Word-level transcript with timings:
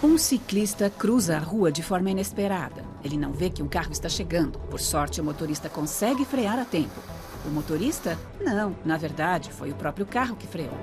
Um 0.00 0.16
ciclista 0.16 0.88
cruza 0.88 1.36
a 1.36 1.40
rua 1.40 1.72
de 1.72 1.82
forma 1.82 2.08
inesperada. 2.08 2.84
Ele 3.02 3.16
não 3.16 3.32
vê 3.32 3.50
que 3.50 3.64
um 3.64 3.66
carro 3.66 3.90
está 3.90 4.08
chegando. 4.08 4.56
Por 4.70 4.78
sorte, 4.78 5.20
o 5.20 5.24
motorista 5.24 5.68
consegue 5.68 6.24
frear 6.24 6.56
a 6.56 6.64
tempo. 6.64 7.00
O 7.44 7.48
motorista? 7.48 8.16
Não, 8.40 8.76
na 8.84 8.96
verdade, 8.96 9.50
foi 9.50 9.72
o 9.72 9.74
próprio 9.74 10.06
carro 10.06 10.36
que 10.36 10.46
freou. 10.46 10.78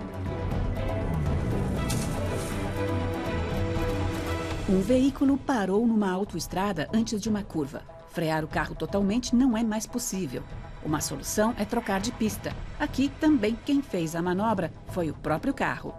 Um 4.67 4.81
veículo 4.81 5.37
parou 5.37 5.87
numa 5.87 6.11
autoestrada 6.11 6.89
antes 6.93 7.21
de 7.21 7.29
uma 7.29 7.43
curva. 7.43 7.83
Frear 8.09 8.43
o 8.43 8.49
carro 8.49 8.75
totalmente 8.75 9.33
não 9.33 9.55
é 9.55 9.63
mais 9.63 9.85
possível. 9.85 10.43
Uma 10.83 10.99
solução 10.99 11.53
é 11.57 11.63
trocar 11.63 12.01
de 12.01 12.11
pista. 12.11 12.53
Aqui 12.77 13.09
também 13.21 13.57
quem 13.65 13.81
fez 13.81 14.13
a 14.13 14.21
manobra 14.21 14.73
foi 14.87 15.09
o 15.09 15.13
próprio 15.13 15.53
carro. 15.53 15.93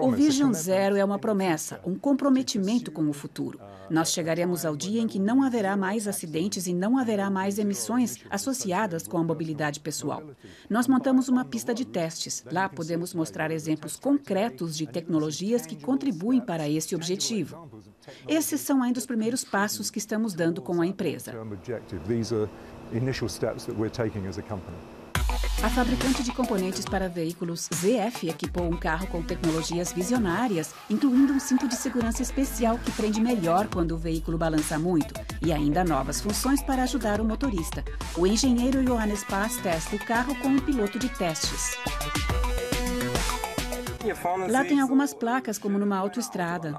O 0.00 0.12
Vision 0.12 0.52
Zero 0.52 0.96
é 0.96 1.04
uma 1.04 1.18
promessa, 1.18 1.80
um 1.84 1.96
comprometimento 1.96 2.92
com 2.92 3.08
o 3.08 3.12
futuro. 3.12 3.58
Nós 3.90 4.12
chegaremos 4.12 4.64
ao 4.64 4.76
dia 4.76 5.00
em 5.00 5.08
que 5.08 5.18
não 5.18 5.42
haverá 5.42 5.76
mais 5.76 6.06
acidentes 6.06 6.68
e 6.68 6.72
não 6.72 6.96
haverá 6.96 7.28
mais 7.28 7.58
emissões 7.58 8.18
associadas 8.30 9.08
com 9.08 9.18
a 9.18 9.24
mobilidade 9.24 9.80
pessoal. 9.80 10.22
Nós 10.70 10.86
montamos 10.86 11.28
uma 11.28 11.44
pista 11.44 11.74
de 11.74 11.84
testes. 11.84 12.44
Lá 12.50 12.68
podemos 12.68 13.12
mostrar 13.12 13.50
exemplos 13.50 13.96
concretos 13.96 14.76
de 14.76 14.86
tecnologias 14.86 15.66
que 15.66 15.74
contribuem 15.74 16.40
para 16.40 16.68
esse 16.68 16.94
objetivo. 16.94 17.68
Esses 18.28 18.60
são 18.60 18.84
ainda 18.84 19.00
os 19.00 19.06
primeiros 19.06 19.44
passos 19.44 19.90
que 19.90 19.98
estamos 19.98 20.32
dando 20.32 20.62
com 20.62 20.80
a 20.80 20.86
empresa. 20.86 21.32
A 25.64 25.70
fabricante 25.70 26.22
de 26.22 26.30
componentes 26.30 26.84
para 26.84 27.08
veículos 27.08 27.70
ZF 27.74 28.28
equipou 28.28 28.70
um 28.70 28.76
carro 28.76 29.06
com 29.06 29.22
tecnologias 29.22 29.94
visionárias, 29.94 30.74
incluindo 30.90 31.32
um 31.32 31.40
cinto 31.40 31.66
de 31.66 31.74
segurança 31.74 32.20
especial 32.20 32.76
que 32.76 32.92
prende 32.92 33.18
melhor 33.18 33.66
quando 33.68 33.92
o 33.92 33.96
veículo 33.96 34.36
balança 34.36 34.78
muito, 34.78 35.14
e 35.40 35.54
ainda 35.54 35.82
novas 35.82 36.20
funções 36.20 36.62
para 36.62 36.82
ajudar 36.82 37.18
o 37.18 37.24
motorista. 37.24 37.82
O 38.14 38.26
engenheiro 38.26 38.84
Johannes 38.84 39.24
Paz 39.24 39.56
testa 39.56 39.96
o 39.96 39.98
carro 40.04 40.34
com 40.34 40.48
um 40.48 40.58
piloto 40.58 40.98
de 40.98 41.08
testes. 41.08 41.78
Lá 44.50 44.64
tem 44.66 44.80
algumas 44.82 45.14
placas, 45.14 45.56
como 45.56 45.78
numa 45.78 45.96
autoestrada. 45.96 46.72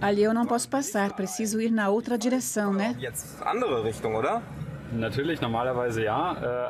Ali 0.00 0.22
eu 0.22 0.32
não 0.32 0.46
posso 0.46 0.68
passar, 0.68 1.12
preciso 1.14 1.60
ir 1.60 1.72
na 1.72 1.88
outra 1.88 2.16
direção, 2.16 2.72
né? 2.72 2.94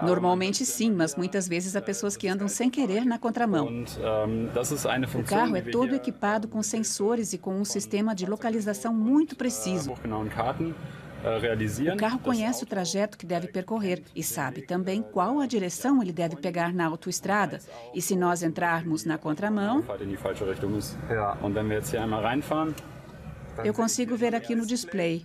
Äh, 0.03 0.05
Normalmente 0.06 0.64
sim, 0.64 0.91
mas 0.92 1.14
muitas 1.17 1.47
vezes 1.48 1.77
há 1.77 1.83
pessoas 1.83 2.17
que 2.17 2.27
andam 2.28 2.48
sem 2.48 2.70
querer 2.70 3.05
na 3.05 3.19
contramão. 3.19 3.67
ähm, 3.69 4.48
O 5.20 5.25
carro 5.25 5.56
é 5.56 5.61
todo 5.72 5.94
equipado 5.94 6.48
com 6.48 6.62
sensores 6.62 7.33
e 7.33 7.39
com 7.39 7.55
um 7.55 7.64
sistema 7.64 8.14
de 8.14 8.27
localização 8.27 8.92
muito 8.95 9.36
preciso. 9.36 9.92
äh, 11.25 11.95
O 11.95 11.97
carro 11.97 12.19
conhece 12.19 12.62
o 12.64 12.67
trajeto 12.67 13.17
que 13.17 13.25
deve 13.25 13.48
percorrer 13.48 14.02
e 14.14 14.22
sabe 14.22 14.61
também 14.62 15.00
qual 15.02 15.41
a 15.41 15.47
direção 15.47 16.02
ele 16.02 16.12
deve 16.12 16.36
pegar 16.36 16.72
na 16.72 16.84
autoestrada. 16.86 17.61
E 17.95 18.02
se 18.02 18.14
nós 18.14 18.42
entrarmos 18.42 19.05
na 19.06 19.17
contramão, 19.17 19.83
eu 23.64 23.72
consigo 23.72 24.17
ver 24.17 24.34
aqui 24.34 24.55
no 24.55 24.67
display. 24.67 25.25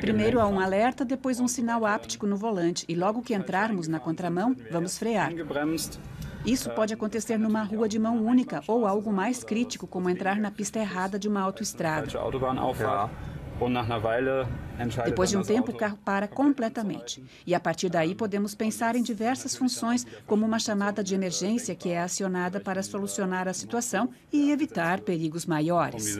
Primeiro 0.00 0.40
há 0.40 0.46
um 0.48 0.58
alerta, 0.58 1.04
depois 1.04 1.38
um 1.40 1.46
sinal 1.48 1.86
áptico 1.86 2.26
no 2.26 2.36
volante. 2.36 2.84
E 2.88 2.94
logo 2.94 3.22
que 3.22 3.34
entrarmos 3.34 3.86
na 3.88 4.00
contramão, 4.00 4.56
vamos 4.70 4.98
frear. 4.98 5.30
Isso 6.44 6.70
pode 6.70 6.94
acontecer 6.94 7.38
numa 7.38 7.62
rua 7.62 7.86
de 7.88 7.98
mão 7.98 8.16
única 8.24 8.62
ou 8.66 8.86
algo 8.86 9.12
mais 9.12 9.44
crítico, 9.44 9.86
como 9.86 10.08
entrar 10.08 10.36
na 10.36 10.50
pista 10.50 10.78
errada 10.78 11.18
de 11.18 11.28
uma 11.28 11.40
autoestrada. 11.42 12.06
Depois 15.04 15.30
de 15.30 15.36
um 15.36 15.42
tempo, 15.42 15.72
o 15.72 15.76
carro 15.76 15.98
para 16.04 16.26
completamente. 16.26 17.22
E 17.46 17.54
a 17.54 17.60
partir 17.60 17.88
daí 17.88 18.14
podemos 18.14 18.54
pensar 18.54 18.96
em 18.96 19.02
diversas 19.02 19.54
funções, 19.54 20.06
como 20.26 20.46
uma 20.46 20.58
chamada 20.58 21.04
de 21.04 21.14
emergência 21.14 21.74
que 21.74 21.90
é 21.90 22.00
acionada 22.00 22.60
para 22.60 22.82
solucionar 22.82 23.48
a 23.48 23.52
situação 23.52 24.10
e 24.32 24.50
evitar 24.50 25.00
perigos 25.00 25.44
maiores. 25.46 26.16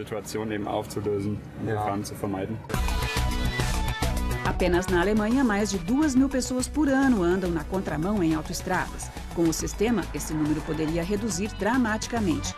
Apenas 4.45 4.87
na 4.89 5.01
Alemanha, 5.01 5.45
mais 5.45 5.71
de 5.71 5.79
duas 5.79 6.15
mil 6.15 6.29
pessoas 6.29 6.69
por 6.69 6.89
ano 6.89 7.23
andam 7.23 7.51
na 7.51 7.65
contramão 7.65 8.23
em 8.23 8.35
autoestradas. 8.35 9.11
Com 9.35 9.43
o 9.43 9.53
sistema, 9.53 10.03
esse 10.13 10.35
número 10.35 10.61
poderia 10.63 11.03
reduzir 11.03 11.49
dramaticamente. 11.59 12.55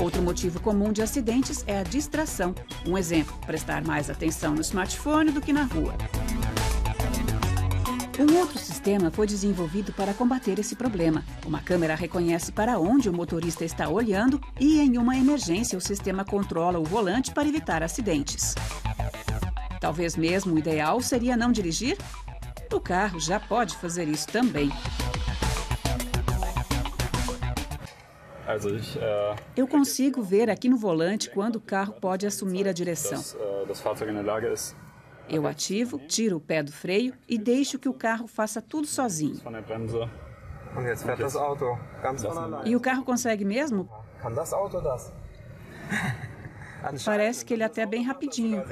Outro 0.00 0.22
motivo 0.22 0.58
comum 0.60 0.92
de 0.92 1.02
acidentes 1.02 1.62
é 1.66 1.78
a 1.78 1.82
distração. 1.82 2.54
Um 2.86 2.96
exemplo, 2.96 3.36
prestar 3.44 3.84
mais 3.84 4.08
atenção 4.08 4.54
no 4.54 4.62
smartphone 4.62 5.30
do 5.30 5.42
que 5.42 5.52
na 5.52 5.64
rua. 5.64 5.94
Um 8.18 8.38
outro 8.38 8.58
sistema 8.58 9.10
foi 9.10 9.26
desenvolvido 9.26 9.92
para 9.92 10.14
combater 10.14 10.58
esse 10.58 10.74
problema. 10.74 11.22
Uma 11.46 11.60
câmera 11.60 11.94
reconhece 11.94 12.50
para 12.50 12.78
onde 12.78 13.10
o 13.10 13.12
motorista 13.12 13.64
está 13.64 13.88
olhando 13.88 14.40
e, 14.58 14.80
em 14.80 14.96
uma 14.96 15.16
emergência, 15.16 15.76
o 15.76 15.80
sistema 15.80 16.24
controla 16.24 16.78
o 16.78 16.84
volante 16.84 17.30
para 17.32 17.48
evitar 17.48 17.82
acidentes. 17.82 18.54
Talvez 19.80 20.16
mesmo 20.16 20.54
o 20.54 20.58
ideal 20.58 21.00
seria 21.02 21.36
não 21.36 21.52
dirigir? 21.52 21.96
O 22.72 22.80
carro 22.80 23.18
já 23.18 23.38
pode 23.38 23.76
fazer 23.76 24.08
isso 24.08 24.28
também. 24.28 24.70
Eu 29.56 29.66
consigo 29.68 30.22
ver 30.22 30.50
aqui 30.50 30.68
no 30.68 30.76
volante 30.76 31.30
quando 31.30 31.56
o 31.56 31.60
carro 31.60 31.94
pode 31.94 32.26
assumir 32.26 32.66
a 32.68 32.72
direção. 32.72 33.18
äh, 33.38 33.64
Eu 35.28 35.46
ativo, 35.46 35.98
tiro 35.98 36.36
o 36.38 36.40
pé 36.40 36.62
do 36.62 36.72
freio 36.72 37.14
e 37.28 37.38
deixo 37.38 37.78
que 37.78 37.88
o 37.88 37.94
carro 37.94 38.26
faça 38.26 38.60
tudo 38.60 38.86
sozinho. 38.86 39.40
E 42.64 42.74
o 42.76 42.80
carro 42.80 43.04
consegue 43.04 43.44
mesmo? 43.44 43.88
Parece 47.04 47.44
que 47.44 47.54
ele 47.54 47.62
é 47.62 47.66
até 47.66 47.84
bem 47.86 48.02
rapidinho. 48.02 48.62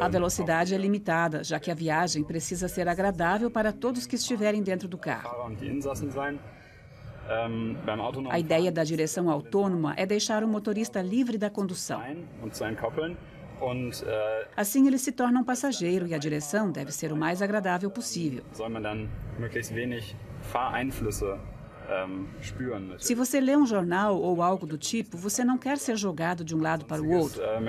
A 0.00 0.08
velocidade 0.08 0.74
é 0.74 0.78
limitada, 0.78 1.44
já 1.44 1.60
que 1.60 1.70
a 1.70 1.74
viagem 1.74 2.24
precisa 2.24 2.68
ser 2.68 2.88
agradável 2.88 3.50
para 3.50 3.72
todos 3.72 4.06
que 4.06 4.16
estiverem 4.16 4.62
dentro 4.62 4.88
do 4.88 4.98
carro. 4.98 5.30
Ähm, 7.28 7.76
A 8.30 8.38
ideia 8.38 8.72
da 8.72 8.82
direção 8.82 9.30
autônoma 9.30 9.94
é 9.96 10.04
deixar 10.04 10.42
o 10.42 10.48
motorista 10.48 11.00
livre 11.00 11.38
da 11.38 11.48
condução. 11.48 12.00
Äh, 13.62 14.46
Assim 14.56 14.86
ele 14.88 14.98
se 14.98 15.12
torna 15.12 15.38
um 15.38 15.44
passageiro 15.44 16.06
e 16.08 16.14
a 16.14 16.18
direção 16.18 16.72
deve 16.72 16.90
ser 16.92 17.12
o 17.12 17.16
mais 17.16 17.40
agradável 17.42 17.90
possível. 17.90 18.42
Se 22.98 23.14
você 23.14 23.40
lê 23.40 23.56
um 23.56 23.66
jornal 23.66 24.20
ou 24.20 24.42
algo 24.42 24.66
do 24.66 24.78
tipo, 24.78 25.16
você 25.16 25.44
não 25.44 25.58
quer 25.58 25.78
ser 25.78 25.96
jogado 25.96 26.44
de 26.44 26.54
um 26.54 26.60
lado 26.60 26.84
para 26.84 27.02
o 27.02 27.10
outro. 27.10 27.42
äh. 27.42 27.60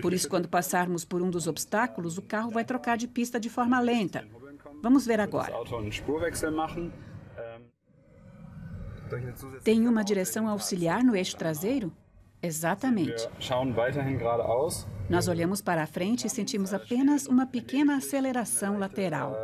Por 0.00 0.12
isso, 0.12 0.28
quando 0.28 0.48
passarmos 0.48 1.04
por 1.04 1.22
um 1.22 1.30
dos 1.30 1.46
obstáculos, 1.46 2.18
o 2.18 2.22
carro 2.22 2.50
vai 2.50 2.64
trocar 2.64 2.96
de 2.96 3.06
pista 3.06 3.38
de 3.38 3.48
forma 3.48 3.78
lenta. 3.80 4.26
Vamos 4.82 5.06
ver 5.06 5.20
agora. 5.20 5.52
Ähm, 7.38 7.62
Tem 9.62 9.86
uma 9.86 10.02
direção 10.02 10.48
auxiliar 10.48 11.04
no 11.04 11.14
eixo 11.14 11.36
traseiro? 11.36 11.92
Exatamente. 12.42 13.28
Nós 15.10 15.28
olhamos 15.28 15.60
para 15.60 15.82
a 15.82 15.86
frente 15.86 16.26
e 16.26 16.30
sentimos 16.30 16.72
apenas 16.72 17.26
uma 17.26 17.46
pequena 17.46 17.96
aceleração 17.96 18.78
lateral. 18.78 19.36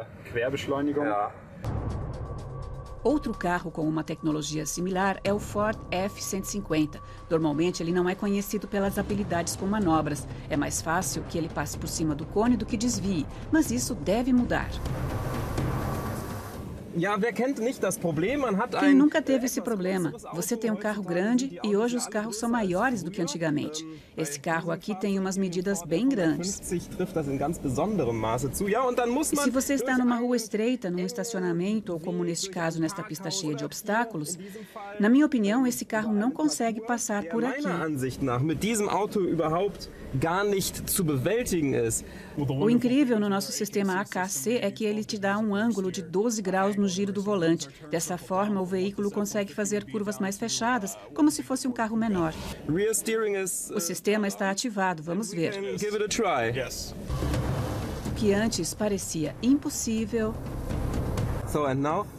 Outro 3.06 3.32
carro 3.32 3.70
com 3.70 3.88
uma 3.88 4.02
tecnologia 4.02 4.66
similar 4.66 5.20
é 5.22 5.32
o 5.32 5.38
Ford 5.38 5.78
F-150. 5.92 6.98
Normalmente 7.30 7.80
ele 7.80 7.92
não 7.92 8.08
é 8.08 8.16
conhecido 8.16 8.66
pelas 8.66 8.98
habilidades 8.98 9.54
com 9.54 9.64
manobras. 9.64 10.26
É 10.50 10.56
mais 10.56 10.82
fácil 10.82 11.22
que 11.28 11.38
ele 11.38 11.48
passe 11.48 11.78
por 11.78 11.86
cima 11.86 12.16
do 12.16 12.26
cone 12.26 12.56
do 12.56 12.66
que 12.66 12.76
desvie, 12.76 13.24
mas 13.52 13.70
isso 13.70 13.94
deve 13.94 14.32
mudar. 14.32 14.68
Quem 18.80 18.94
nunca 18.94 19.20
teve 19.20 19.44
esse 19.46 19.60
problema? 19.60 20.14
Você 20.32 20.56
tem 20.56 20.70
um 20.70 20.76
carro 20.76 21.02
grande 21.02 21.60
e 21.62 21.76
hoje 21.76 21.96
os 21.96 22.06
carros 22.06 22.36
são 22.36 22.48
maiores 22.48 23.02
do 23.02 23.10
que 23.10 23.20
antigamente. 23.20 23.86
Esse 24.16 24.40
carro 24.40 24.70
aqui 24.70 24.98
tem 24.98 25.18
umas 25.18 25.36
medidas 25.36 25.82
bem 25.82 26.08
grandes. 26.08 26.58
E 26.72 26.80
se 29.36 29.50
você 29.50 29.74
está 29.74 29.98
numa 29.98 30.16
rua 30.16 30.36
estreita, 30.36 30.90
num 30.90 31.04
estacionamento 31.04 31.92
ou 31.92 32.00
como 32.00 32.24
neste 32.24 32.48
caso 32.48 32.80
nesta 32.80 33.02
pista 33.02 33.30
cheia 33.30 33.54
de 33.54 33.64
obstáculos, 33.64 34.38
na 34.98 35.10
minha 35.10 35.26
opinião, 35.26 35.66
esse 35.66 35.84
carro 35.84 36.14
não 36.14 36.30
consegue 36.30 36.80
passar 36.80 37.24
por 37.24 37.44
aqui. 37.44 37.66
O 42.58 42.70
incrível 42.70 43.20
no 43.20 43.28
nosso 43.28 43.52
sistema 43.52 44.00
AKC 44.00 44.60
é 44.62 44.70
que 44.70 44.84
ele 44.84 45.04
te 45.04 45.18
dá 45.18 45.36
um 45.38 45.54
ângulo 45.54 45.92
de 45.92 46.00
12 46.00 46.40
graus 46.40 46.76
no 46.76 46.85
giro 46.88 47.12
do 47.12 47.22
volante. 47.22 47.68
Dessa 47.90 48.16
forma, 48.18 48.60
o 48.60 48.64
veículo 48.64 49.10
consegue 49.10 49.54
fazer 49.54 49.84
curvas 49.90 50.18
mais 50.18 50.38
fechadas, 50.38 50.96
como 51.14 51.30
se 51.30 51.42
fosse 51.42 51.66
um 51.66 51.72
carro 51.72 51.96
menor. 51.96 52.32
O 53.70 53.80
sistema 53.80 54.28
está 54.28 54.50
ativado, 54.50 55.02
vamos 55.02 55.30
ver. 55.32 55.54
O 58.06 58.14
que 58.14 58.32
antes 58.32 58.74
parecia 58.74 59.34
impossível 59.42 60.34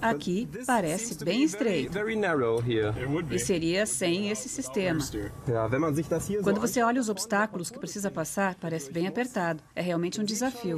Aqui 0.02 0.48
parece 0.66 1.24
bem 1.24 1.44
estreito. 1.44 1.98
E 3.30 3.40
seria 3.40 3.86
sem 3.86 4.30
esse 4.30 4.50
sistema. 4.50 5.00
Quando 6.44 6.60
você 6.60 6.81
olha 6.81 7.00
os 7.00 7.10
obstáculos 7.10 7.69
que 7.69 7.78
precisa 7.78 8.10
passar, 8.10 8.56
parece 8.56 8.92
bem 8.92 9.08
apertado. 9.08 9.62
É 9.75 9.81
realmente 9.81 10.19
um 10.19 10.24
desafio. 10.24 10.78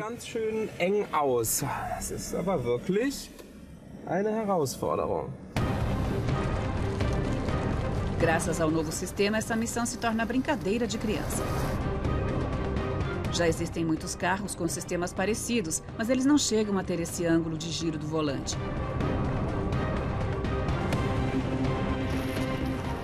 Graças 8.19 8.59
ao 8.59 8.71
novo 8.71 8.91
sistema, 8.91 9.37
essa 9.37 9.55
missão 9.55 9.85
se 9.85 9.99
torna 9.99 10.25
brincadeira 10.25 10.87
de 10.87 10.97
criança. 10.97 11.43
Já 13.31 13.47
existem 13.47 13.85
muitos 13.85 14.15
carros 14.15 14.55
com 14.55 14.67
sistemas 14.67 15.13
parecidos, 15.13 15.83
mas 15.95 16.09
eles 16.09 16.25
não 16.25 16.39
chegam 16.39 16.79
a 16.79 16.83
ter 16.83 16.99
esse 16.99 17.23
ângulo 17.23 17.55
de 17.55 17.69
giro 17.69 17.99
do 17.99 18.07
volante. 18.07 18.57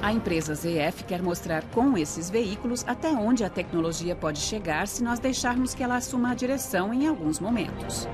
A 0.01 0.11
empresa 0.11 0.55
ZF 0.55 1.03
quer 1.03 1.21
mostrar 1.21 1.63
com 1.65 1.95
esses 1.95 2.31
veículos 2.31 2.83
até 2.87 3.09
onde 3.09 3.43
a 3.43 3.49
tecnologia 3.49 4.15
pode 4.15 4.39
chegar 4.39 4.87
se 4.87 5.03
nós 5.03 5.19
deixarmos 5.19 5.75
que 5.75 5.83
ela 5.83 5.97
assuma 5.97 6.31
a 6.31 6.33
direção 6.33 6.91
em 6.91 7.07
alguns 7.07 7.39
momentos. 7.39 8.07